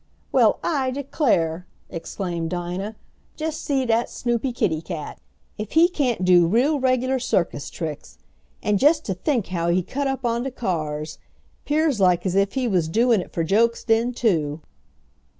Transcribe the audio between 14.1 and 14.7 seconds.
too!"